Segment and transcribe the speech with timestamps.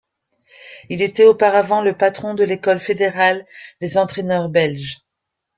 [0.89, 3.45] Il était, auparavant, le patron de l'école fédérale
[3.81, 5.03] des entraîneurs belges.